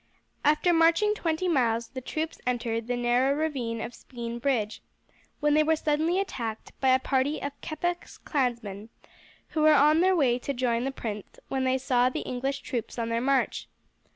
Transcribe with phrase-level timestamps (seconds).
[0.43, 4.81] After marching twenty miles the troops entered the narrow ravine of Spean Bridge,
[5.41, 8.89] when they were suddenly attacked by a party of Keppoch's clansmen
[9.49, 12.97] who were on their way to join the prince when they saw the English troops
[12.97, 13.67] on their march.